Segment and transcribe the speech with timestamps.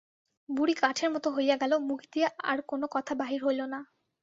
[0.49, 3.79] বুড়ি কাঠের মতো হইয়া গেল, মুখ দিয়া আর কোন কথা বাহির হইল না।